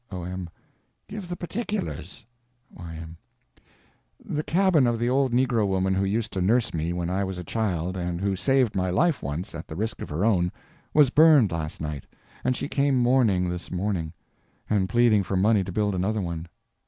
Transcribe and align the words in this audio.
O.M. 0.11 0.49
Give 1.07 1.29
the 1.29 1.35
particulars. 1.35 2.25
Y.M. 2.71 3.17
The 4.19 4.41
cabin 4.43 4.87
of 4.87 4.97
the 4.97 5.11
old 5.11 5.31
negro 5.31 5.67
woman 5.67 5.93
who 5.93 6.03
used 6.05 6.33
to 6.33 6.41
nurse 6.41 6.73
me 6.73 6.91
when 6.91 7.11
I 7.11 7.23
was 7.23 7.37
a 7.37 7.43
child 7.43 7.95
and 7.95 8.19
who 8.19 8.35
saved 8.35 8.75
my 8.75 8.89
life 8.89 9.21
once 9.21 9.53
at 9.53 9.67
the 9.67 9.75
risk 9.75 10.01
of 10.01 10.09
her 10.09 10.25
own, 10.25 10.51
was 10.91 11.11
burned 11.11 11.51
last 11.51 11.81
night, 11.81 12.07
and 12.43 12.57
she 12.57 12.67
came 12.67 12.97
mourning 12.97 13.47
this 13.47 13.69
morning, 13.69 14.11
and 14.67 14.89
pleading 14.89 15.21
for 15.21 15.37
money 15.37 15.63
to 15.63 15.71
build 15.71 15.93
another 15.93 16.21
one. 16.21 16.47